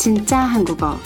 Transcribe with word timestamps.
진짜 0.00 0.38
한국어. 0.38 0.96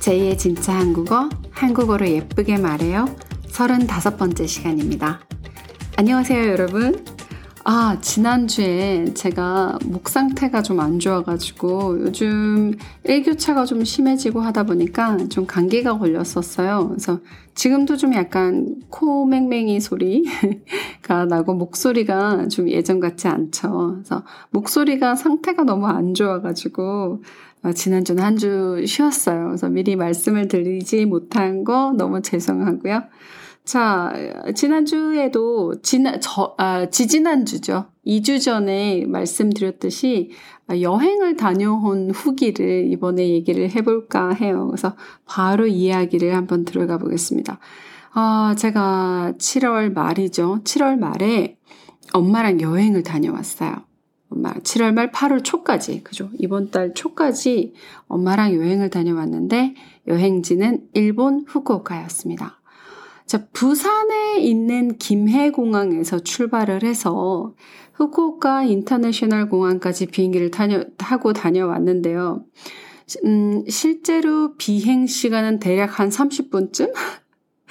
제2의 0.00 0.36
진짜 0.36 0.74
한국어, 0.74 1.30
한국어로 1.52 2.06
예쁘게 2.06 2.58
말해요. 2.58 3.06
35번째 3.46 4.46
시간입니다. 4.46 5.20
안녕하세요, 5.96 6.50
여러분. 6.50 7.02
아, 7.64 7.96
지난주에 8.02 9.14
제가 9.14 9.78
목 9.86 10.10
상태가 10.10 10.60
좀 10.62 10.80
안 10.80 10.98
좋아가지고 10.98 12.00
요즘 12.02 12.74
일교차가 13.04 13.64
좀 13.64 13.84
심해지고 13.84 14.40
하다 14.40 14.64
보니까 14.64 15.16
좀 15.28 15.46
감기가 15.46 15.96
걸렸었어요. 15.96 16.88
그래서 16.88 17.20
지금도 17.54 17.96
좀 17.96 18.12
약간 18.14 18.76
코 18.90 19.24
맹맹이 19.24 19.80
소리가 19.80 21.24
나고 21.28 21.54
목소리가 21.54 22.48
좀 22.48 22.68
예전 22.68 23.00
같지 23.00 23.28
않죠. 23.28 23.94
그래서 23.94 24.24
목소리가 24.50 25.14
상태가 25.14 25.62
너무 25.64 25.86
안 25.86 26.12
좋아가지고 26.12 26.82
어, 26.82 27.20
지난주는 27.74 28.22
한 28.22 28.36
주 28.36 28.84
쉬었어요. 28.86 29.46
그래서 29.46 29.68
미리 29.68 29.94
말씀을 29.96 30.48
드리지 30.48 31.06
못한 31.06 31.62
거 31.64 31.92
너무 31.96 32.20
죄송하고요. 32.22 33.02
자, 33.64 34.12
지난주에도, 34.56 35.80
지난, 35.82 36.20
저, 36.20 36.54
아, 36.58 36.86
지지난주죠. 36.90 37.86
2주 38.04 38.40
전에 38.42 39.04
말씀드렸듯이 39.06 40.30
여행을 40.68 41.36
다녀온 41.36 42.10
후기를 42.10 42.90
이번에 42.90 43.28
얘기를 43.28 43.70
해 43.70 43.82
볼까 43.82 44.30
해요. 44.30 44.66
그래서 44.66 44.96
바로 45.26 45.68
이야기를 45.68 46.34
한번 46.34 46.64
들어가 46.64 46.98
보겠습니다. 46.98 47.60
아, 48.14 48.54
제가 48.58 49.34
7월 49.38 49.92
말이죠. 49.92 50.60
7월 50.64 50.98
말에 50.98 51.56
엄마랑 52.12 52.60
여행을 52.60 53.04
다녀왔어요. 53.04 53.91
엄마 54.42 54.54
7월 54.54 54.92
말 54.92 55.12
8월 55.12 55.44
초까지 55.44 56.02
그죠? 56.02 56.28
이번 56.38 56.72
달 56.72 56.92
초까지 56.94 57.74
엄마랑 58.08 58.54
여행을 58.54 58.90
다녀왔는데 58.90 59.74
여행지는 60.08 60.88
일본 60.94 61.44
후쿠오카였습니다. 61.46 62.60
자, 63.24 63.46
부산에 63.52 64.40
있는 64.40 64.98
김해공항에서 64.98 66.18
출발을 66.18 66.82
해서 66.82 67.54
후쿠오카 67.94 68.64
인터내셔널 68.64 69.48
공항까지 69.48 70.06
비행기를 70.06 70.50
다녀, 70.50 70.82
타고 70.98 71.32
다녀왔는데요. 71.32 72.44
음, 73.24 73.64
실제로 73.68 74.56
비행 74.56 75.06
시간은 75.06 75.60
대략 75.60 76.00
한 76.00 76.08
30분쯤? 76.08 76.92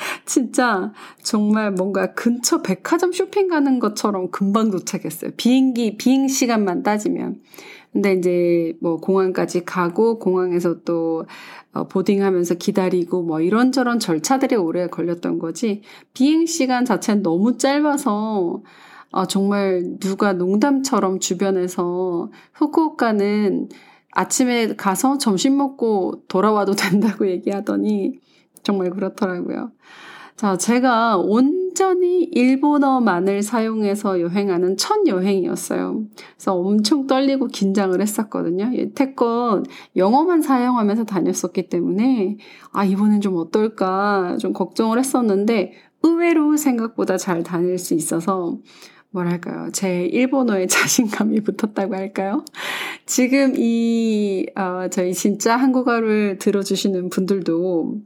진짜 0.26 0.92
정말 1.24 1.72
뭔가 1.72 2.14
근처 2.14 2.62
백화점 2.62 3.12
쇼핑 3.12 3.48
가는 3.48 3.80
것처럼 3.80 4.32
금방 4.32 4.72
도착했어요. 4.72 5.32
비행기, 5.38 5.98
비행 5.98 6.28
시간만 6.28 6.84
따지면. 6.84 7.42
근데 7.94 8.14
이제 8.14 8.74
뭐 8.80 8.98
공항까지 8.98 9.66
가고 9.66 10.18
공항에서 10.18 10.82
또 10.84 11.26
어, 11.74 11.88
보딩하면서 11.88 12.56
기다리고 12.56 13.22
뭐 13.24 13.42
이런저런 13.42 14.00
절차들이 14.00 14.56
오래 14.56 14.88
걸렸던 14.88 15.40
거지 15.40 15.82
비행 16.14 16.46
시간 16.46 16.86
자체는 16.86 17.22
너무 17.22 17.58
짧아서 17.58 18.62
어, 19.12 19.26
정말 19.26 19.98
누가 20.00 20.34
농담처럼 20.34 21.20
주변에서 21.20 22.32
후쿠오카는 22.54 23.70
아침에 24.12 24.76
가서 24.76 25.18
점심 25.18 25.58
먹고 25.58 26.24
돌아와도 26.28 26.74
된다고 26.76 27.30
얘기하더니 27.30 28.20
정말 28.64 28.90
그렇더라고요. 28.92 29.72
자, 30.42 30.58
제가 30.58 31.17
온전히 31.17 32.23
일본어만을 32.23 33.44
사용해서 33.44 34.22
여행하는 34.22 34.76
첫 34.76 35.06
여행이었어요. 35.06 36.04
그래서 36.36 36.56
엄청 36.56 37.06
떨리고 37.06 37.45
긴장을 37.45 38.02
했었거든요. 38.02 38.72
태권 38.95 39.66
영어만 39.95 40.42
사용하면서 40.42 41.04
다녔었기 41.04 41.70
때문에, 41.70 42.38
아, 42.72 42.83
이번엔 42.83 43.22
좀 43.22 43.36
어떨까 43.36 44.36
좀 44.39 44.52
걱정을 44.52 44.98
했었는데, 44.98 45.73
의외로 46.02 46.58
생각보다 46.58 47.17
잘 47.17 47.43
다닐 47.43 47.78
수 47.78 47.93
있어서, 47.93 48.58
뭐랄까요. 49.11 49.70
제 49.73 50.05
일본어에 50.05 50.66
자신감이 50.67 51.42
붙었다고 51.42 51.95
할까요? 51.95 52.45
지금 53.05 53.54
이, 53.55 54.48
어, 54.55 54.88
저희 54.89 55.14
진짜 55.14 55.55
한국어를 55.55 56.39
들어주시는 56.39 57.10
분들도 57.10 58.02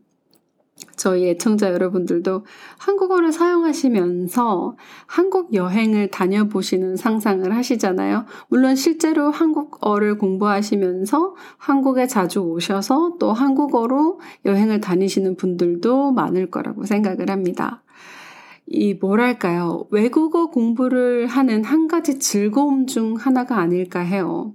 저희 0.95 1.29
애청자 1.29 1.71
여러분들도 1.71 2.45
한국어를 2.77 3.31
사용하시면서 3.31 4.75
한국 5.05 5.53
여행을 5.53 6.09
다녀보시는 6.09 6.95
상상을 6.97 7.55
하시잖아요. 7.55 8.25
물론 8.49 8.75
실제로 8.75 9.29
한국어를 9.29 10.17
공부하시면서 10.17 11.35
한국에 11.57 12.07
자주 12.07 12.39
오셔서 12.39 13.17
또 13.19 13.33
한국어로 13.33 14.19
여행을 14.45 14.81
다니시는 14.81 15.37
분들도 15.37 16.11
많을 16.11 16.49
거라고 16.49 16.85
생각을 16.85 17.29
합니다. 17.29 17.83
이 18.67 18.95
뭐랄까요. 18.95 19.85
외국어 19.91 20.49
공부를 20.49 21.27
하는 21.27 21.63
한 21.63 21.87
가지 21.87 22.19
즐거움 22.19 22.87
중 22.87 23.15
하나가 23.15 23.59
아닐까 23.59 23.99
해요. 23.99 24.53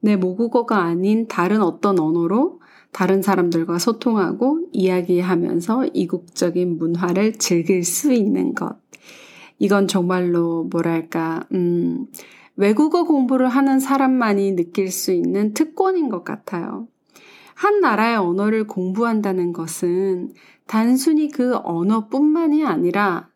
내 0.00 0.16
모국어가 0.16 0.82
아닌 0.82 1.28
다른 1.28 1.60
어떤 1.60 2.00
언어로 2.00 2.59
다른 2.92 3.22
사람들과 3.22 3.78
소통하고 3.78 4.66
이야기하면서 4.72 5.86
이국적인 5.94 6.78
문화를 6.78 7.34
즐길 7.34 7.84
수 7.84 8.12
있는 8.12 8.54
것. 8.54 8.76
이건 9.58 9.88
정말로 9.88 10.64
뭐랄까, 10.64 11.44
음, 11.52 12.06
외국어 12.56 13.04
공부를 13.04 13.48
하는 13.48 13.78
사람만이 13.78 14.56
느낄 14.56 14.90
수 14.90 15.12
있는 15.12 15.54
특권인 15.54 16.08
것 16.08 16.24
같아요. 16.24 16.88
한 17.54 17.80
나라의 17.80 18.16
언어를 18.16 18.66
공부한다는 18.66 19.52
것은 19.52 20.32
단순히 20.66 21.28
그 21.30 21.56
언어뿐만이 21.56 22.64
아니라 22.64 23.28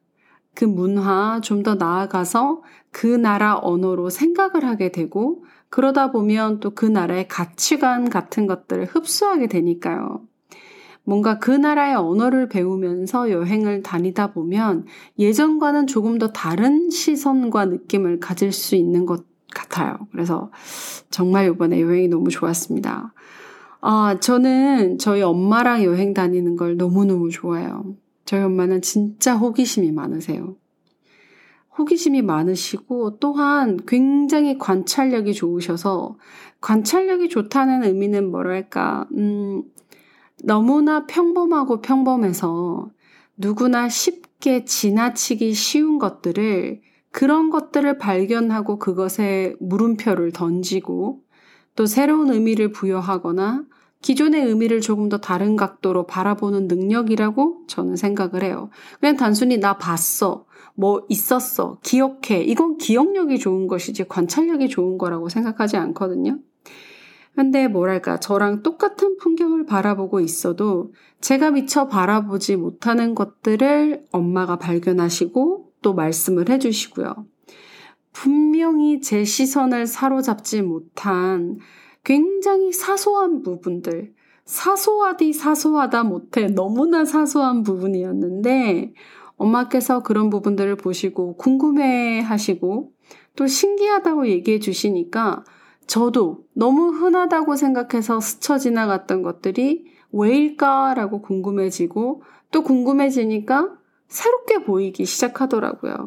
그 0.54 0.64
문화 0.64 1.40
좀 1.42 1.62
더 1.62 1.74
나아가서 1.74 2.62
그 2.90 3.06
나라 3.06 3.58
언어로 3.60 4.08
생각을 4.08 4.64
하게 4.64 4.92
되고 4.92 5.44
그러다 5.74 6.12
보면 6.12 6.60
또 6.60 6.70
그 6.70 6.86
나라의 6.86 7.26
가치관 7.26 8.08
같은 8.08 8.46
것들을 8.46 8.84
흡수하게 8.84 9.48
되니까요. 9.48 10.20
뭔가 11.02 11.40
그 11.40 11.50
나라의 11.50 11.96
언어를 11.96 12.48
배우면서 12.48 13.32
여행을 13.32 13.82
다니다 13.82 14.32
보면 14.32 14.86
예전과는 15.18 15.88
조금 15.88 16.18
더 16.18 16.28
다른 16.28 16.90
시선과 16.90 17.64
느낌을 17.64 18.20
가질 18.20 18.52
수 18.52 18.76
있는 18.76 19.04
것 19.04 19.24
같아요. 19.52 19.98
그래서 20.12 20.52
정말 21.10 21.48
이번에 21.48 21.80
여행이 21.80 22.06
너무 22.06 22.30
좋았습니다. 22.30 23.12
아, 23.80 24.18
저는 24.20 24.98
저희 24.98 25.22
엄마랑 25.22 25.82
여행 25.82 26.14
다니는 26.14 26.54
걸 26.54 26.76
너무너무 26.76 27.30
좋아해요. 27.30 27.96
저희 28.24 28.42
엄마는 28.42 28.80
진짜 28.80 29.34
호기심이 29.34 29.90
많으세요. 29.90 30.54
호기심이 31.76 32.22
많으시고 32.22 33.18
또한 33.18 33.78
굉장히 33.86 34.58
관찰력이 34.58 35.34
좋으셔서 35.34 36.16
관찰력이 36.60 37.28
좋다는 37.28 37.84
의미는 37.84 38.30
뭐랄까, 38.30 39.06
음, 39.14 39.64
너무나 40.42 41.06
평범하고 41.06 41.80
평범해서 41.80 42.90
누구나 43.36 43.88
쉽게 43.88 44.64
지나치기 44.64 45.52
쉬운 45.54 45.98
것들을 45.98 46.80
그런 47.10 47.50
것들을 47.50 47.98
발견하고 47.98 48.78
그것에 48.78 49.54
물음표를 49.60 50.32
던지고 50.32 51.22
또 51.76 51.86
새로운 51.86 52.32
의미를 52.32 52.70
부여하거나 52.70 53.64
기존의 54.04 54.44
의미를 54.44 54.82
조금 54.82 55.08
더 55.08 55.16
다른 55.16 55.56
각도로 55.56 56.06
바라보는 56.06 56.68
능력이라고 56.68 57.62
저는 57.66 57.96
생각을 57.96 58.42
해요. 58.42 58.68
그냥 59.00 59.16
단순히 59.16 59.56
나 59.56 59.78
봤어. 59.78 60.44
뭐 60.74 61.06
있었어. 61.08 61.78
기억해. 61.82 62.42
이건 62.42 62.76
기억력이 62.76 63.38
좋은 63.38 63.66
것이지 63.66 64.04
관찰력이 64.04 64.68
좋은 64.68 64.98
거라고 64.98 65.30
생각하지 65.30 65.78
않거든요. 65.78 66.38
근데 67.34 67.66
뭐랄까, 67.66 68.20
저랑 68.20 68.62
똑같은 68.62 69.16
풍경을 69.16 69.64
바라보고 69.64 70.20
있어도 70.20 70.92
제가 71.22 71.52
미처 71.52 71.88
바라보지 71.88 72.56
못하는 72.56 73.14
것들을 73.14 74.04
엄마가 74.12 74.56
발견하시고 74.56 75.70
또 75.80 75.94
말씀을 75.94 76.50
해주시고요. 76.50 77.24
분명히 78.12 79.00
제 79.00 79.24
시선을 79.24 79.86
사로잡지 79.86 80.60
못한 80.60 81.58
굉장히 82.04 82.72
사소한 82.72 83.42
부분들, 83.42 84.14
사소하디 84.44 85.32
사소하다 85.32 86.04
못해 86.04 86.46
너무나 86.46 87.04
사소한 87.04 87.62
부분이었는데, 87.62 88.92
엄마께서 89.36 90.02
그런 90.02 90.30
부분들을 90.30 90.76
보시고 90.76 91.36
궁금해 91.36 92.20
하시고 92.20 92.92
또 93.36 93.46
신기하다고 93.46 94.28
얘기해 94.28 94.60
주시니까 94.60 95.44
저도 95.86 96.44
너무 96.54 96.90
흔하다고 96.90 97.56
생각해서 97.56 98.20
스쳐 98.20 98.58
지나갔던 98.58 99.22
것들이 99.22 99.86
왜일까라고 100.12 101.20
궁금해지고 101.22 102.22
또 102.52 102.62
궁금해지니까 102.62 103.74
새롭게 104.06 104.62
보이기 104.62 105.04
시작하더라고요. 105.04 106.06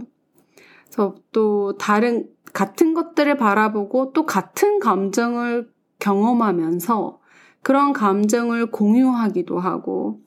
그래서 0.86 1.16
또 1.34 1.78
다른 1.78 2.30
같은 2.54 2.94
것들을 2.94 3.36
바라보고 3.36 4.14
또 4.14 4.26
같은 4.26 4.80
감정을 4.80 5.70
경험하면서 6.00 7.20
그런 7.62 7.94
감정을 7.94 8.72
공유하기도 8.72 9.60
하고 9.60 10.22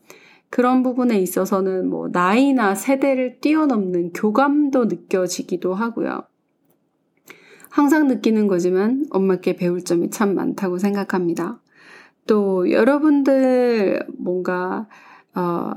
그런 0.50 0.82
부분에 0.82 1.18
있어서는 1.20 1.88
뭐 1.88 2.08
나이나 2.08 2.74
세대를 2.74 3.40
뛰어넘는 3.40 4.12
교감도 4.12 4.86
느껴지기도 4.86 5.74
하고요. 5.74 6.24
항상 7.70 8.08
느끼는 8.08 8.48
거지만 8.48 9.06
엄마께 9.10 9.54
배울 9.54 9.84
점이 9.84 10.10
참 10.10 10.34
많다고 10.34 10.78
생각합니다. 10.78 11.60
또 12.26 12.70
여러분들 12.70 14.06
뭔가 14.18 14.88
어 15.34 15.70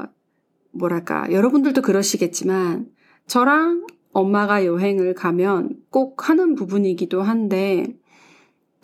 뭐랄까 0.71 1.31
여러분들도 1.31 1.83
그러시겠지만 1.83 2.87
저랑 3.27 3.85
엄마가 4.11 4.65
여행을 4.65 5.13
가면 5.13 5.77
꼭 5.89 6.29
하는 6.29 6.55
부분이기도 6.55 7.21
한데 7.21 7.95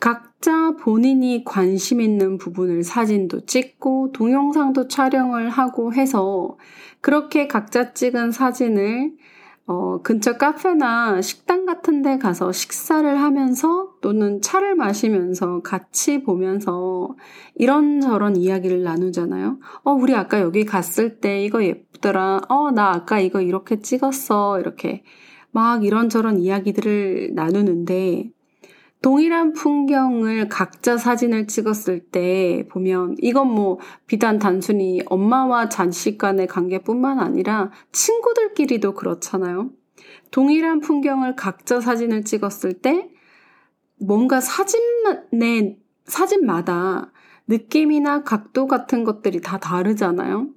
각자 0.00 0.74
본인이 0.80 1.44
관심 1.44 2.00
있는 2.00 2.38
부분을 2.38 2.82
사진도 2.82 3.44
찍고 3.44 4.12
동영상도 4.12 4.88
촬영을 4.88 5.50
하고 5.50 5.92
해서 5.92 6.56
그렇게 7.02 7.46
각자 7.46 7.92
찍은 7.92 8.32
사진을 8.32 9.12
어, 9.66 10.02
근처 10.02 10.36
카페나 10.36 11.20
식당 11.20 11.64
같은 11.64 12.02
데 12.02 12.18
가서 12.18 12.50
식사를 12.50 13.20
하면서 13.20 13.92
또는 14.00 14.40
차를 14.40 14.74
마시면서 14.74 15.60
같이 15.60 16.24
보면서 16.24 17.14
이런저런 17.54 18.34
이야기를 18.34 18.82
나누잖아요. 18.82 19.60
어, 19.84 19.92
우리 19.92 20.16
아까 20.16 20.40
여기 20.40 20.64
갔을 20.64 21.20
때 21.20 21.44
이거 21.44 21.62
예쁘더라. 21.62 22.40
어, 22.48 22.72
나 22.72 22.90
아까 22.90 23.20
이거 23.20 23.40
이렇게 23.40 23.78
찍었어. 23.78 24.58
이렇게 24.58 25.04
막 25.52 25.84
이런저런 25.84 26.40
이야기들을 26.40 27.34
나누는데 27.34 28.32
동일한 29.02 29.54
풍경을 29.54 30.48
각자 30.48 30.98
사진을 30.98 31.46
찍었을 31.46 32.00
때 32.10 32.66
보면 32.70 33.16
이건 33.18 33.48
뭐 33.48 33.78
비단 34.06 34.38
단순히 34.38 35.00
엄마와 35.06 35.70
자식 35.70 36.18
간의 36.18 36.46
관계뿐만 36.46 37.18
아니라 37.18 37.70
친구들끼리도 37.92 38.94
그렇잖아요. 38.94 39.70
동일한 40.30 40.80
풍경을 40.80 41.34
각자 41.34 41.80
사진을 41.80 42.24
찍었을 42.24 42.74
때 42.74 43.08
뭔가 43.98 44.40
사진내 44.40 45.78
사진마다 46.04 47.12
느낌이나 47.46 48.22
각도 48.22 48.66
같은 48.66 49.04
것들이 49.04 49.40
다 49.40 49.58
다르잖아요. 49.58 50.48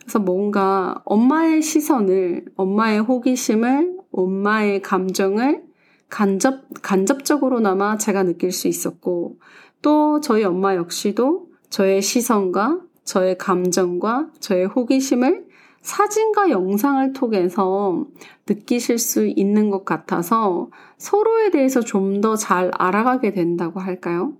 그래서 0.00 0.18
뭔가 0.20 1.02
엄마의 1.04 1.62
시선을, 1.62 2.46
엄마의 2.56 3.00
호기심을, 3.00 3.98
엄마의 4.10 4.82
감정을 4.82 5.67
간접, 6.10 6.64
간접적으로나마 6.82 7.96
제가 7.98 8.22
느낄 8.24 8.52
수 8.52 8.68
있었고, 8.68 9.38
또 9.82 10.20
저희 10.20 10.44
엄마 10.44 10.74
역시도 10.76 11.48
저의 11.70 12.02
시선과 12.02 12.80
저의 13.04 13.38
감정과 13.38 14.30
저의 14.40 14.66
호기심을 14.66 15.46
사진과 15.82 16.50
영상을 16.50 17.12
통해서 17.12 18.04
느끼실 18.48 18.98
수 18.98 19.26
있는 19.26 19.70
것 19.70 19.84
같아서 19.84 20.70
서로에 20.98 21.50
대해서 21.50 21.80
좀 21.80 22.20
더 22.20 22.36
잘 22.36 22.70
알아가게 22.76 23.32
된다고 23.32 23.80
할까요? 23.80 24.32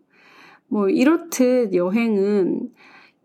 뭐, 0.69 0.89
이렇듯 0.89 1.75
여행은 1.75 2.71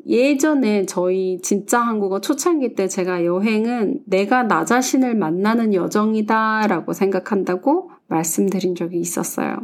예전에 0.06 0.86
저희 0.86 1.40
진짜 1.42 1.80
한국어 1.82 2.20
초창기 2.22 2.76
때 2.76 2.88
제가 2.88 3.26
여행은 3.26 4.02
내가 4.06 4.44
나 4.44 4.66
자신을 4.66 5.16
만나는 5.16 5.74
여정이다 5.74 6.68
라고 6.68 6.94
생각한다고 6.94 7.90
말씀드린 8.14 8.76
적이 8.76 9.00
있었어요. 9.00 9.58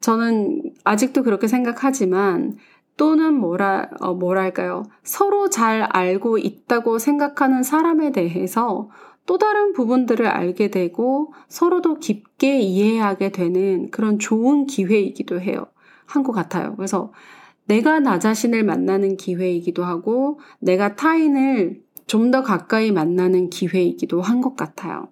저는 0.00 0.62
아직도 0.84 1.22
그렇게 1.22 1.46
생각하지만 1.48 2.56
또는 2.96 3.34
뭐라, 3.34 3.88
어, 4.00 4.14
뭐랄까요. 4.14 4.84
서로 5.04 5.50
잘 5.50 5.82
알고 5.82 6.38
있다고 6.38 6.98
생각하는 6.98 7.62
사람에 7.62 8.10
대해서 8.12 8.88
또 9.26 9.38
다른 9.38 9.72
부분들을 9.72 10.26
알게 10.26 10.70
되고 10.70 11.32
서로도 11.48 11.98
깊게 12.00 12.60
이해하게 12.60 13.30
되는 13.30 13.90
그런 13.90 14.18
좋은 14.18 14.66
기회이기도 14.66 15.40
해요. 15.40 15.66
한 16.06 16.22
것 16.24 16.32
같아요. 16.32 16.74
그래서 16.76 17.12
내가 17.66 18.00
나 18.00 18.18
자신을 18.18 18.64
만나는 18.64 19.16
기회이기도 19.18 19.84
하고 19.84 20.40
내가 20.58 20.96
타인을 20.96 21.82
좀 22.06 22.30
더 22.30 22.42
가까이 22.42 22.90
만나는 22.90 23.50
기회이기도 23.50 24.22
한 24.22 24.40
것 24.40 24.56
같아요. 24.56 25.08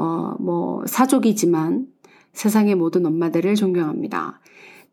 어, 0.00 0.34
뭐, 0.40 0.82
사족이지만 0.86 1.86
세상의 2.32 2.74
모든 2.74 3.04
엄마들을 3.04 3.54
존경합니다. 3.54 4.40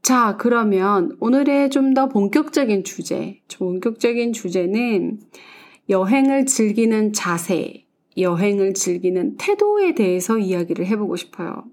자, 0.02 0.36
그러면 0.38 1.16
오늘의 1.22 1.70
좀 1.70 1.94
더 1.94 2.10
본격적인 2.10 2.84
주제, 2.84 3.40
본격적인 3.58 4.34
주제는 4.34 5.20
여행을 5.90 6.46
즐기는 6.46 7.14
자세, 7.14 7.86
여행을 8.18 8.74
즐기는 8.74 9.38
태도에 9.38 9.96
대해서 9.96 10.38
이야기를 10.38 10.86
해보고 10.88 11.16
싶어요. 11.16 11.64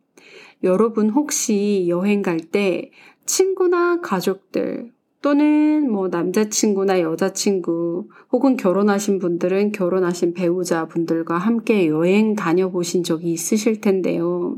여러분 0.62 1.10
혹시 1.10 1.86
여행 1.88 2.22
갈 2.22 2.38
때 2.38 2.90
친구나 3.26 4.00
가족들 4.00 4.92
또는 5.24 5.90
뭐 5.90 6.08
남자친구나 6.08 7.00
여자친구 7.00 8.10
혹은 8.30 8.58
결혼하신 8.58 9.18
분들은 9.20 9.72
결혼하신 9.72 10.34
배우자 10.34 10.86
분들과 10.86 11.38
함께 11.38 11.86
여행 11.88 12.34
다녀보신 12.34 13.04
적이 13.04 13.32
있으실 13.32 13.80
텐데요. 13.80 14.56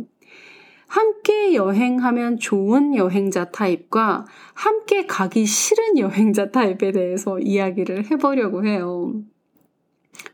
함께 0.89 1.55
여행하면 1.55 2.39
좋은 2.39 2.97
여행자 2.97 3.53
타입과 3.53 4.25
함께 4.55 5.07
가기 5.07 5.47
싫은 5.47 5.99
여행자 5.99 6.51
타입에 6.51 6.91
대해서 6.91 7.39
이야기를 7.39 8.11
해보려고 8.11 8.67
해요. 8.67 9.15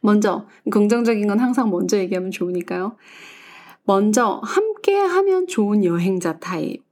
먼저, 0.01 0.47
긍정적인 0.71 1.27
건 1.27 1.41
항상 1.41 1.69
먼저 1.69 1.99
얘기하면 1.99 2.31
좋으니까요. 2.31 2.97
먼저, 3.85 4.41
함께 4.43 4.97
하면 4.97 5.47
좋은 5.47 5.85
여행자 5.85 6.39
타입. 6.39 6.83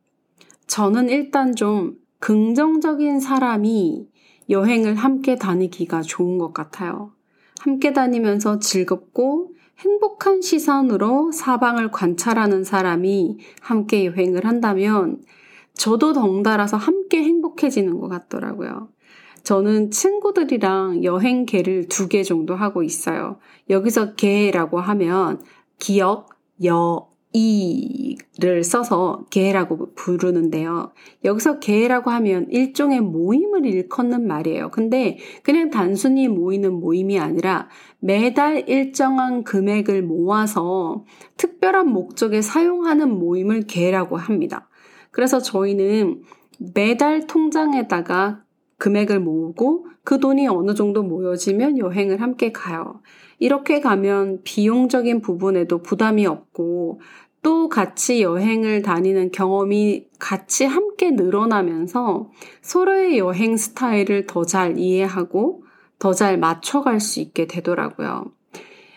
저는 0.67 1.09
일단 1.09 1.57
좀 1.57 2.01
긍정적인 2.21 3.21
사람이 3.21 4.09
여행을 4.49 4.95
함께 4.95 5.37
다니기가 5.37 6.03
좋은 6.03 6.39
것 6.39 6.53
같아요. 6.53 7.13
함께 7.61 7.93
다니면서 7.93 8.59
즐겁고 8.59 9.53
행복한 9.79 10.43
시선으로 10.43 11.33
사방을 11.33 11.91
관찰하는 11.91 12.65
사람이 12.65 13.39
함께 13.61 14.05
여행을 14.05 14.45
한다면 14.47 15.23
저도 15.75 16.13
덩달아서 16.13 16.77
함께 16.77 17.23
행복해지는 17.23 17.99
것 18.01 18.09
같더라고요. 18.09 18.89
저는 19.43 19.91
친구들이랑 19.91 21.05
여행 21.05 21.47
계를 21.47 21.89
두 21.89 22.09
개 22.09 22.23
정도 22.23 22.55
하고 22.55 22.83
있어요. 22.83 23.39
여기서 23.71 24.15
계라고 24.15 24.81
하면 24.81 25.43
기억, 25.79 26.29
여, 26.67 27.10
이를 27.33 28.65
써서 28.65 29.25
개라고 29.31 29.95
부르는데요. 29.95 30.93
여기서 31.25 31.61
개라고 31.61 32.11
하면 32.11 32.49
일종의 32.51 33.01
모임을 33.01 33.65
일컫는 33.67 34.27
말이에요. 34.27 34.71
근데 34.71 35.19
그냥 35.43 35.71
단순히 35.71 36.27
모이는 36.27 36.73
모임이 36.73 37.21
아니라 37.21 37.69
매달 38.01 38.69
일정한 38.69 39.45
금액을 39.45 40.03
모아서 40.03 41.05
특별한 41.37 41.89
목적에 41.89 42.43
사용하는 42.43 43.11
모임을 43.19 43.63
개라고 43.63 44.17
합니다. 44.17 44.69
그래서 45.13 45.39
저희는 45.39 46.23
매달 46.75 47.27
통장에다가 47.27 48.43
금액을 48.79 49.21
모으고 49.21 49.87
그 50.03 50.19
돈이 50.19 50.49
어느 50.49 50.75
정도 50.75 51.03
모여지면 51.03 51.79
여행을 51.79 52.21
함께 52.21 52.51
가요. 52.51 53.03
이렇게 53.41 53.81
가면 53.81 54.43
비용적인 54.45 55.23
부분에도 55.23 55.83
부담이 55.83 56.27
없고 56.27 57.01
또 57.43 57.69
같이 57.71 58.23
여행을 58.23 58.83
다니는 58.83 59.33
경험이 59.33 60.07
같이 60.19 60.67
함께 60.67 61.11
늘어나면서 61.11 62.31
서로의 62.61 63.19
여행 63.19 63.57
스타일을 63.57 64.27
더 64.27 64.45
잘 64.45 64.79
이해하고 64.79 65.65
더 65.99 66.13
잘 66.13 66.39
맞춰갈 66.39 67.01
수 67.01 67.21
있게 67.21 67.47
되더라고요. 67.47 68.27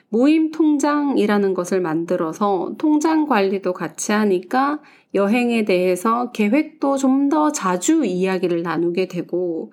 모임 0.09 0.51
통장이라는 0.51 1.53
것을 1.53 1.81
만들어서 1.81 2.75
통장 2.77 3.25
관리도 3.25 3.73
같이 3.73 4.11
하니까 4.11 4.79
여행에 5.15 5.65
대해서 5.65 6.31
계획도 6.31 6.97
좀 6.97 7.29
더 7.29 7.51
자주 7.51 8.03
이야기를 8.05 8.61
나누게 8.61 9.07
되고 9.07 9.71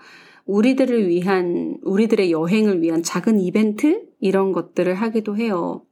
우리들을 0.50 1.08
위한, 1.08 1.76
우리들의 1.82 2.32
여행을 2.32 2.82
위한 2.82 3.02
작은 3.04 3.40
이벤트? 3.40 4.02
이런 4.18 4.50
것들을 4.50 4.92
하기도 4.94 5.36
해요. 5.36 5.82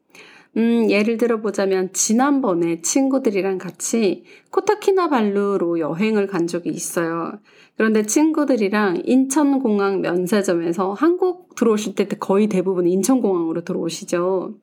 음, 0.57 0.91
예를 0.91 1.17
들어 1.17 1.41
보자면 1.41 1.93
지난번에 1.93 2.81
친구들이랑 2.81 3.59
같이 3.59 4.25
코타키나발루로 4.51 5.79
여행을 5.79 6.27
간 6.27 6.49
적이 6.49 6.71
있어요. 6.71 7.39
그런데 7.77 8.03
친구들이랑 8.03 9.03
인천공항 9.05 10.01
면세점에서 10.01 10.95
한국 10.95 11.55
들어오실 11.55 11.95
때 11.95 12.07
거의 12.07 12.49
대부분 12.49 12.89
인천공항으로 12.89 13.63
들어오시죠. 13.63 14.55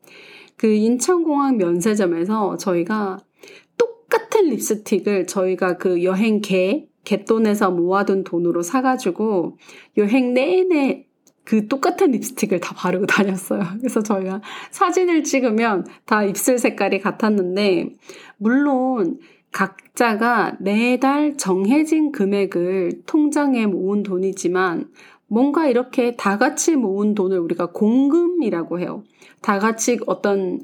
그 0.58 0.68
인천공항 0.68 1.56
면세점에서 1.56 2.58
저희가 2.58 3.20
똑같은 3.78 4.50
립스틱을 4.50 5.28
저희가 5.28 5.78
그 5.78 6.04
여행 6.04 6.42
계 6.42 6.90
갯돈에서 7.06 7.72
모아둔 7.72 8.24
돈으로 8.24 8.62
사가지고 8.62 9.58
여행 9.98 10.34
내내 10.34 11.06
그 11.46 11.68
똑같은 11.68 12.12
립스틱을 12.12 12.60
다 12.60 12.74
바르고 12.76 13.06
다녔어요. 13.06 13.62
그래서 13.80 14.02
저희가 14.02 14.42
사진을 14.72 15.24
찍으면 15.24 15.86
다 16.06 16.24
입술 16.24 16.58
색깔이 16.58 17.00
같았는데, 17.00 17.94
물론 18.38 19.20
각자가 19.52 20.58
매달 20.60 21.38
정해진 21.38 22.12
금액을 22.12 23.04
통장에 23.06 23.68
모은 23.68 24.04
돈이지만, 24.04 24.90
뭔가 25.28 25.68
이렇게 25.68 26.16
다 26.16 26.38
같이 26.38 26.76
모은 26.76 27.16
돈을 27.16 27.40
우리가 27.40 27.68
공금이라고 27.72 28.80
해요. 28.80 29.04
다 29.42 29.60
같이 29.60 30.00
어떤 30.08 30.60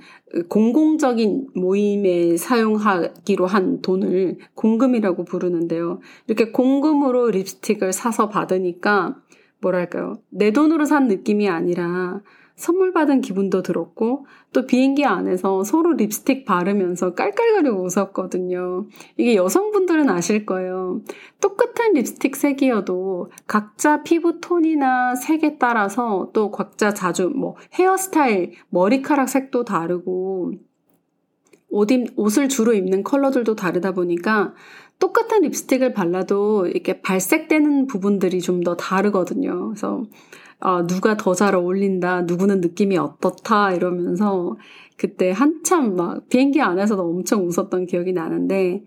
공공적인 0.50 1.50
모임에 1.56 2.38
사용하기로 2.38 3.48
한 3.48 3.82
돈을 3.82 4.38
공금이라고 4.56 5.25
부르는데요. 5.25 6.00
이렇게 6.27 6.51
공금으로 6.51 7.32
립스틱을 7.32 7.94
사서 7.94 8.30
받으니까 8.30 9.18
뭐랄까요. 9.62 10.15
내 10.30 10.51
돈으로 10.51 10.86
산 10.86 11.08
느낌이 11.08 11.48
아니라 11.50 12.22
선물 12.55 12.93
받은 12.93 13.22
기분도 13.22 13.62
들었고 13.63 14.25
또 14.53 14.65
비행기 14.65 15.05
안에서 15.05 15.63
서로 15.63 15.93
립스틱 15.93 16.46
바르면서 16.46 17.13
깔깔거리고 17.15 17.84
웃었거든요. 17.84 18.88
이게 19.17 19.36
여성분들은 19.36 20.10
아실 20.10 20.46
거예요. 20.46 21.01
똑같은 21.39 21.93
립스틱 21.93 22.36
색이어도 22.36 23.31
각자 23.48 24.03
피부 24.03 24.39
톤이나 24.39 25.15
색에 25.15 25.58
따라서 25.58 26.29
또 26.34 26.51
각자 26.51 26.93
자주 26.93 27.29
뭐 27.29 27.55
헤어스타일, 27.74 28.53
머리카락 28.70 29.29
색도 29.29 29.65
다르고 29.65 30.53
옷, 31.72 31.89
옷을 32.17 32.50
주로 32.50 32.74
입는 32.74 33.03
컬러들도 33.03 33.55
다르다 33.55 33.93
보니까 33.93 34.53
똑같은 35.01 35.41
립스틱을 35.41 35.93
발라도 35.93 36.67
이렇게 36.67 37.01
발색되는 37.01 37.88
부분들이 37.88 38.39
좀 38.41 38.63
더 38.63 38.75
다르거든요. 38.77 39.70
그래서 39.70 40.03
어, 40.62 40.86
누가 40.88 41.17
더 41.17 41.34
잘 41.34 41.55
어울린다, 41.55 42.22
누구는 42.24 42.62
느낌이 42.62 42.98
어떻다 42.98 43.74
이러면서 43.74 44.55
그때 44.98 45.31
한참 45.31 45.96
막 45.98 46.29
비행기 46.29 46.62
안에서도 46.62 47.01
엄청 47.03 47.48
웃었던 47.48 47.88
기억이 47.88 48.13
나는데 48.13 48.84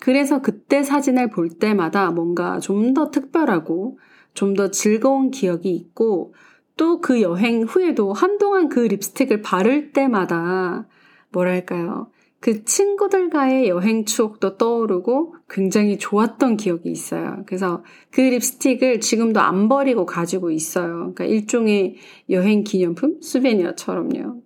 그래서 0.00 0.40
그때 0.40 0.84
사진을 0.84 1.30
볼 1.30 1.48
때마다 1.50 2.10
뭔가 2.12 2.60
좀 2.60 2.94
더 2.94 3.10
특별하고 3.10 3.98
좀 4.34 4.54
더 4.54 4.70
즐거운 4.70 5.30
기억이 5.32 5.70
있고 5.74 6.34
또 6.76 7.00
그 7.00 7.20
여행 7.22 7.64
후에도 7.64 8.12
한동안 8.12 8.68
그 8.68 8.78
립스틱을 8.80 9.42
바를 9.42 9.92
때마다 9.92 10.86
뭐랄까요. 11.32 12.08
그 12.40 12.64
친구들과의 12.64 13.68
여행 13.68 14.04
추억도 14.04 14.56
떠오르고 14.56 15.34
굉장히 15.50 15.98
좋았던 15.98 16.56
기억이 16.56 16.88
있어요. 16.90 17.42
그래서 17.46 17.82
그 18.10 18.20
립스틱을 18.20 19.00
지금도 19.00 19.40
안 19.40 19.68
버리고 19.68 20.06
가지고 20.06 20.50
있어요. 20.50 21.12
그러니까 21.14 21.24
일종의 21.24 21.96
여행 22.30 22.62
기념품? 22.62 23.20
수베니어처럼요. 23.20 24.42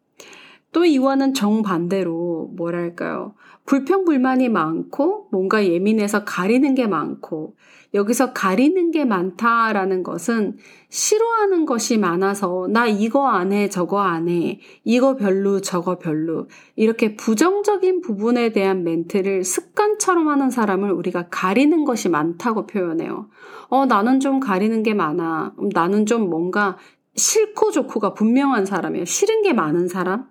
또 0.73 0.85
이와는 0.87 1.35
정반대로 1.35 2.53
뭐랄까요. 2.57 3.35
불평불만이 3.67 4.49
많고 4.49 5.29
뭔가 5.31 5.65
예민해서 5.65 6.25
가리는 6.25 6.75
게 6.75 6.87
많고 6.87 7.57
여기서 7.95 8.33
가리는 8.33 8.91
게 8.91 9.05
많다라는 9.05 10.03
것은 10.03 10.57
싫어하는 10.89 11.67
것이 11.67 11.99
많아서 11.99 12.67
나 12.71 12.87
이거 12.87 13.29
안 13.29 13.53
해, 13.53 13.69
저거 13.69 14.01
안 14.01 14.29
해, 14.29 14.61
이거 14.85 15.17
별로, 15.17 15.61
저거 15.61 15.99
별로 15.99 16.49
이렇게 16.77 17.17
부정적인 17.17 18.01
부분에 18.01 18.53
대한 18.53 18.83
멘트를 18.85 19.45
습관처럼 19.45 20.29
하는 20.29 20.51
사람을 20.51 20.91
우리가 20.91 21.29
가리는 21.31 21.85
것이 21.85 22.09
많다고 22.09 22.67
표현해요. 22.67 23.29
어, 23.69 23.87
나는 23.87 24.21
좀 24.21 24.41
가리는 24.41 24.83
게 24.83 24.95
많아. 24.95 25.55
음, 25.59 25.69
나는 25.73 26.07
좀 26.07 26.29
뭔가 26.29 26.77
싫고 27.15 27.71
좋고가 27.73 28.15
분명한 28.15 28.65
사람이에요. 28.65 29.05
싫은 29.05 29.43
게 29.43 29.53
많은 29.53 29.89
사람? 29.89 30.27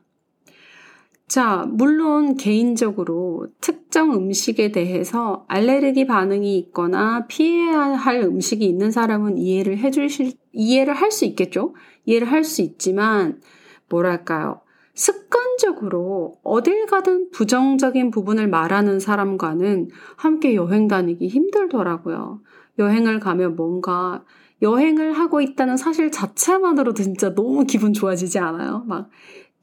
자, 1.32 1.66
물론 1.70 2.36
개인적으로 2.36 3.48
특정 3.62 4.12
음식에 4.12 4.74
대해서 4.74 5.46
알레르기 5.48 6.06
반응이 6.06 6.58
있거나 6.58 7.26
피해야 7.28 7.80
할 7.94 8.18
음식이 8.18 8.66
있는 8.66 8.92
사람은 8.92 9.38
이해를 9.38 9.78
해주실, 9.78 10.34
이해를 10.52 10.94
할 10.94 11.10
수 11.10 11.24
있겠죠? 11.24 11.74
이해를 12.04 12.30
할 12.30 12.44
수 12.44 12.62
있지만, 12.62 13.40
뭐랄까요. 13.88 14.60
습관적으로 14.94 16.36
어딜 16.44 16.86
가든 16.86 17.32
부정적인 17.32 18.12
부분을 18.12 18.50
말하는 18.50 19.00
사람과는 19.00 19.88
함께 20.18 20.56
여행 20.56 20.90
다니기 20.90 21.30
힘들더라고요. 21.30 22.42
여행을 22.78 23.22
가면 23.22 23.56
뭔가 23.56 24.26
여행을 24.62 25.14
하고 25.14 25.40
있다는 25.40 25.78
사실 25.78 26.12
자체만으로도 26.12 27.02
진짜 27.02 27.34
너무 27.34 27.64
기분 27.64 27.94
좋아지지 27.94 28.38
않아요? 28.38 28.84
막 28.86 29.10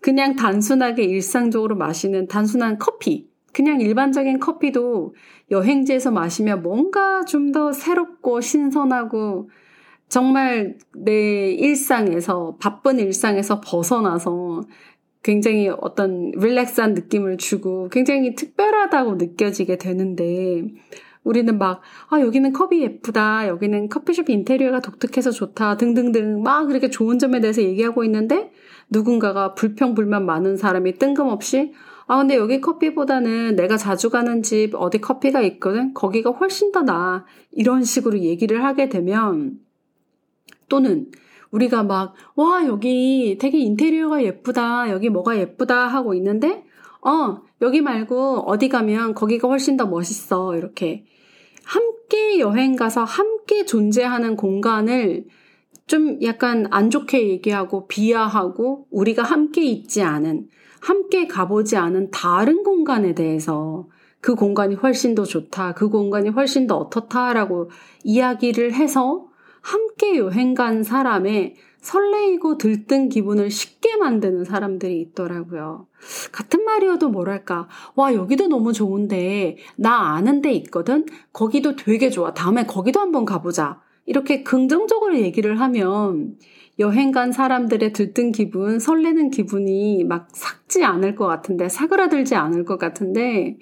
그냥 0.00 0.36
단순하게 0.36 1.04
일상적으로 1.04 1.76
마시는 1.76 2.28
단순한 2.28 2.78
커피, 2.78 3.28
그냥 3.52 3.80
일반적인 3.80 4.38
커피도 4.38 5.14
여행지에서 5.50 6.10
마시면 6.10 6.62
뭔가 6.62 7.24
좀 7.24 7.52
더 7.52 7.72
새롭고 7.72 8.40
신선하고 8.40 9.50
정말 10.08 10.76
내 10.94 11.50
일상에서, 11.52 12.56
바쁜 12.60 12.98
일상에서 12.98 13.60
벗어나서 13.60 14.62
굉장히 15.22 15.68
어떤 15.68 16.30
릴렉스한 16.32 16.94
느낌을 16.94 17.36
주고 17.38 17.88
굉장히 17.90 18.34
특별하다고 18.34 19.16
느껴지게 19.16 19.76
되는데 19.76 20.64
우리는 21.24 21.58
막, 21.58 21.80
아, 22.08 22.20
여기는 22.20 22.52
컵이 22.52 22.80
예쁘다. 22.82 23.48
여기는 23.48 23.88
커피숍 23.88 24.30
인테리어가 24.30 24.80
독특해서 24.80 25.30
좋다. 25.30 25.76
등등등 25.76 26.42
막 26.42 26.66
그렇게 26.66 26.90
좋은 26.90 27.18
점에 27.18 27.40
대해서 27.40 27.62
얘기하고 27.62 28.04
있는데 28.04 28.50
누군가가 28.90 29.54
불평불만 29.54 30.24
많은 30.24 30.56
사람이 30.56 30.94
뜬금없이 30.94 31.72
아, 32.06 32.16
근데 32.16 32.36
여기 32.36 32.60
커피보다는 32.62 33.54
내가 33.56 33.76
자주 33.76 34.08
가는 34.08 34.42
집 34.42 34.74
어디 34.74 34.98
커피가 34.98 35.42
있거든? 35.42 35.92
거기가 35.92 36.30
훨씬 36.30 36.72
더 36.72 36.80
나아. 36.80 37.26
이런 37.52 37.84
식으로 37.84 38.20
얘기를 38.20 38.64
하게 38.64 38.88
되면 38.88 39.58
또는 40.70 41.10
우리가 41.50 41.82
막, 41.82 42.14
와, 42.34 42.66
여기 42.66 43.36
되게 43.38 43.58
인테리어가 43.58 44.22
예쁘다. 44.22 44.90
여기 44.90 45.10
뭐가 45.10 45.38
예쁘다. 45.38 45.86
하고 45.86 46.14
있는데, 46.14 46.64
어, 47.02 47.42
여기 47.62 47.80
말고 47.80 48.44
어디 48.46 48.68
가면 48.68 49.14
거기가 49.14 49.48
훨씬 49.48 49.76
더 49.76 49.86
멋있어. 49.86 50.56
이렇게. 50.56 51.04
함께 51.64 52.38
여행 52.38 52.76
가서 52.76 53.04
함께 53.04 53.64
존재하는 53.64 54.36
공간을 54.36 55.26
좀 55.86 56.22
약간 56.22 56.66
안 56.70 56.90
좋게 56.90 57.28
얘기하고 57.28 57.86
비하하고 57.88 58.86
우리가 58.90 59.22
함께 59.22 59.64
있지 59.64 60.02
않은, 60.02 60.48
함께 60.80 61.26
가보지 61.26 61.76
않은 61.76 62.10
다른 62.10 62.62
공간에 62.62 63.14
대해서 63.14 63.88
그 64.20 64.34
공간이 64.34 64.74
훨씬 64.74 65.14
더 65.14 65.24
좋다, 65.24 65.74
그 65.74 65.88
공간이 65.88 66.28
훨씬 66.28 66.66
더 66.66 66.76
어떻다라고 66.76 67.70
이야기를 68.04 68.74
해서 68.74 69.26
함께 69.60 70.16
여행 70.16 70.54
간 70.54 70.82
사람의 70.82 71.54
설레이고 71.80 72.58
들뜬 72.58 73.08
기분을 73.08 73.50
쉽게 73.50 73.96
만드는 73.96 74.44
사람들이 74.44 75.00
있더라고요. 75.00 75.86
같은 76.32 76.64
말이어도 76.64 77.08
뭐랄까, 77.08 77.68
와, 77.94 78.14
여기도 78.14 78.48
너무 78.48 78.72
좋은데, 78.72 79.56
나 79.76 80.14
아는 80.14 80.42
데 80.42 80.52
있거든? 80.52 81.06
거기도 81.32 81.76
되게 81.76 82.10
좋아. 82.10 82.34
다음에 82.34 82.64
거기도 82.64 83.00
한번 83.00 83.24
가보자. 83.24 83.80
이렇게 84.06 84.42
긍정적으로 84.42 85.18
얘기를 85.18 85.60
하면 85.60 86.36
여행 86.78 87.10
간 87.10 87.32
사람들의 87.32 87.92
들뜬 87.92 88.32
기분, 88.32 88.78
설레는 88.78 89.30
기분이 89.30 90.04
막 90.04 90.28
삭지 90.32 90.84
않을 90.84 91.14
것 91.16 91.26
같은데, 91.26 91.68
사그라들지 91.68 92.34
않을 92.34 92.64
것 92.64 92.78
같은데, 92.78 93.58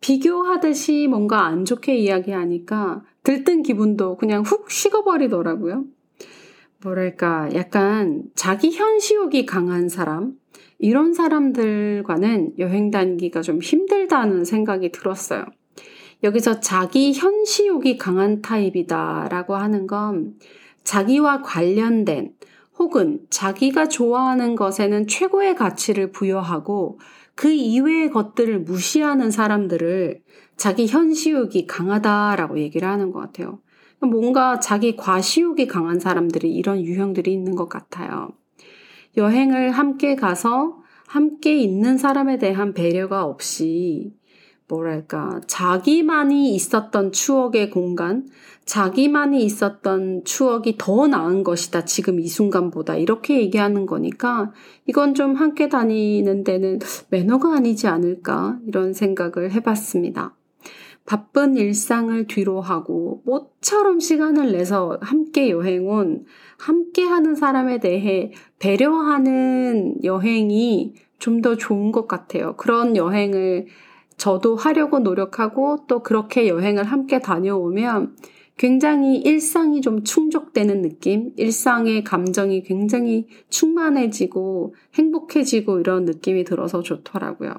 비교하듯이 0.00 1.06
뭔가 1.08 1.46
안 1.46 1.64
좋게 1.64 1.96
이야기하니까 1.96 3.02
들뜬 3.22 3.62
기분도 3.62 4.16
그냥 4.18 4.42
훅 4.42 4.70
식어버리더라고요. 4.70 5.84
뭐랄까, 6.84 7.48
약간 7.54 8.24
자기 8.34 8.70
현시욕이 8.70 9.46
강한 9.46 9.88
사람, 9.88 10.34
이런 10.78 11.14
사람들과는 11.14 12.58
여행 12.58 12.90
다니기가 12.90 13.40
좀 13.40 13.60
힘들다는 13.60 14.44
생각이 14.44 14.92
들었어요. 14.92 15.46
여기서 16.22 16.60
자기 16.60 17.14
현시욕이 17.14 17.96
강한 17.96 18.42
타입이다라고 18.42 19.56
하는 19.56 19.86
건 19.86 20.34
자기와 20.84 21.40
관련된 21.40 22.32
혹은 22.78 23.20
자기가 23.30 23.88
좋아하는 23.88 24.54
것에는 24.54 25.06
최고의 25.06 25.54
가치를 25.54 26.12
부여하고 26.12 26.98
그 27.34 27.50
이외의 27.50 28.10
것들을 28.10 28.60
무시하는 28.60 29.30
사람들을 29.30 30.20
자기 30.56 30.86
현시욕이 30.86 31.66
강하다라고 31.66 32.58
얘기를 32.58 32.86
하는 32.86 33.10
것 33.10 33.20
같아요. 33.20 33.60
뭔가 34.04 34.60
자기 34.60 34.96
과시욕이 34.96 35.66
강한 35.66 36.00
사람들이 36.00 36.52
이런 36.54 36.82
유형들이 36.82 37.32
있는 37.32 37.54
것 37.54 37.68
같아요. 37.68 38.30
여행을 39.16 39.70
함께 39.70 40.16
가서 40.16 40.78
함께 41.06 41.56
있는 41.56 41.98
사람에 41.98 42.38
대한 42.38 42.74
배려가 42.74 43.24
없이 43.24 44.14
뭐랄까, 44.66 45.40
자기만이 45.46 46.54
있었던 46.54 47.12
추억의 47.12 47.70
공간, 47.70 48.26
자기만이 48.64 49.44
있었던 49.44 50.24
추억이 50.24 50.76
더 50.78 51.06
나은 51.06 51.44
것이다. 51.44 51.84
지금 51.84 52.18
이 52.18 52.26
순간보다. 52.26 52.96
이렇게 52.96 53.38
얘기하는 53.40 53.84
거니까 53.84 54.52
이건 54.86 55.14
좀 55.14 55.34
함께 55.34 55.68
다니는 55.68 56.44
데는 56.44 56.78
매너가 57.10 57.54
아니지 57.54 57.88
않을까. 57.88 58.58
이런 58.66 58.94
생각을 58.94 59.52
해봤습니다. 59.52 60.34
바쁜 61.06 61.56
일상을 61.56 62.26
뒤로 62.26 62.60
하고 62.60 63.22
모처럼 63.24 64.00
시간을 64.00 64.52
내서 64.52 64.98
함께 65.02 65.50
여행 65.50 65.88
온 65.88 66.24
함께 66.58 67.04
하는 67.04 67.34
사람에 67.34 67.78
대해 67.78 68.32
배려하는 68.58 70.02
여행이 70.02 70.94
좀 71.24 71.40
더 71.40 71.56
좋은 71.56 71.90
것 71.90 72.06
같아요. 72.06 72.54
그런 72.56 72.96
여행을 72.96 73.66
저도 74.18 74.56
하려고 74.56 74.98
노력하고 74.98 75.86
또 75.88 76.02
그렇게 76.02 76.48
여행을 76.48 76.84
함께 76.84 77.18
다녀오면 77.18 78.16
굉장히 78.56 79.16
일상이 79.18 79.80
좀 79.80 80.04
충족되는 80.04 80.82
느낌, 80.82 81.32
일상의 81.36 82.04
감정이 82.04 82.62
굉장히 82.62 83.26
충만해지고 83.48 84.74
행복해지고 84.94 85.80
이런 85.80 86.04
느낌이 86.04 86.44
들어서 86.44 86.82
좋더라고요. 86.82 87.54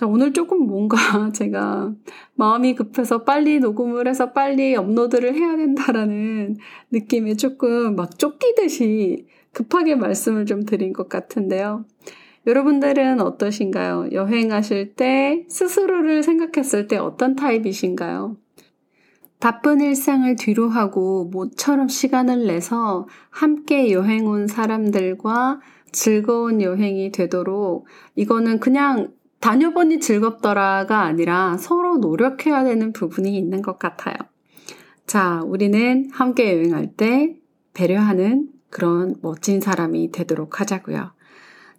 자, 0.00 0.06
오늘 0.06 0.32
조금 0.32 0.66
뭔가 0.66 0.96
제가 1.36 1.92
마음이 2.34 2.74
급해서 2.74 3.22
빨리 3.22 3.58
녹음을 3.58 4.08
해서 4.08 4.32
빨리 4.32 4.74
업로드를 4.74 5.34
해야 5.34 5.54
된다라는 5.58 6.56
느낌에 6.90 7.34
조금 7.34 7.96
막 7.96 8.18
쫓기듯이 8.18 9.26
급하게 9.52 9.96
말씀을 9.96 10.46
좀 10.46 10.64
드린 10.64 10.94
것 10.94 11.10
같은데요. 11.10 11.84
여러분들은 12.46 13.20
어떠신가요? 13.20 14.08
여행하실 14.12 14.94
때 14.94 15.44
스스로를 15.50 16.22
생각했을 16.22 16.88
때 16.88 16.96
어떤 16.96 17.36
타입이신가요? 17.36 18.38
바쁜 19.38 19.82
일상을 19.82 20.34
뒤로 20.36 20.70
하고 20.70 21.26
모처럼 21.26 21.88
시간을 21.88 22.46
내서 22.46 23.06
함께 23.28 23.90
여행 23.90 24.24
온 24.24 24.46
사람들과 24.46 25.60
즐거운 25.92 26.62
여행이 26.62 27.12
되도록 27.12 27.86
이거는 28.16 28.60
그냥 28.60 29.12
다녀보니 29.40 30.00
즐겁더라가 30.00 31.00
아니라 31.00 31.56
서로 31.56 31.96
노력해야 31.96 32.64
되는 32.64 32.92
부분이 32.92 33.36
있는 33.36 33.62
것 33.62 33.78
같아요. 33.78 34.16
자, 35.06 35.42
우리는 35.44 36.08
함께 36.12 36.52
여행할 36.52 36.94
때 36.96 37.36
배려하는 37.74 38.48
그런 38.68 39.16
멋진 39.22 39.60
사람이 39.60 40.12
되도록 40.12 40.60
하자고요. 40.60 41.12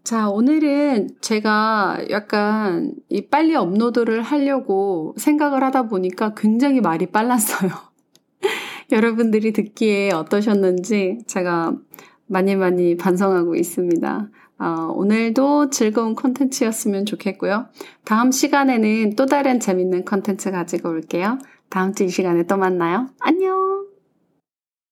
자, 0.04 0.30
오늘은 0.30 1.10
제가 1.22 2.00
약간 2.10 2.96
이 3.10 3.28
빨리 3.28 3.56
업로드를 3.56 4.24
하려고 4.24 5.14
생각을 5.18 5.64
하다 5.64 5.84
보니까 5.88 6.34
굉장히 6.36 6.82
말이 6.82 7.06
빨랐어요. 7.06 7.70
여러분들이 8.92 9.54
듣기에 9.54 10.12
어떠셨는지 10.12 11.20
제가 11.28 11.76
많이 12.26 12.56
많이 12.56 12.98
반성하고 12.98 13.56
있습니다. 13.56 14.30
어, 14.62 14.92
오늘도 14.94 15.72
즐거운 15.72 16.14
컨텐츠였으면 16.16 17.06
좋겠고요. 17.06 17.66
다음 18.06 18.32
시간에는 18.32 19.16
또 19.16 19.26
다른 19.26 19.60
재밌는 19.60 20.06
컨텐츠 20.06 20.52
가지고 20.52 20.90
올게요. 20.90 21.40
다음 21.70 21.94
주 21.94 22.04
이 22.04 22.10
시간에 22.10 22.44
또 22.44 22.58
만나요. 22.58 23.08
안녕! 23.20 23.91